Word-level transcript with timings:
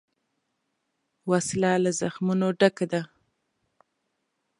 وسله 1.29 1.71
له 1.83 1.91
زخمونو 1.99 2.47
ډکه 2.59 2.85
ده 2.91 3.01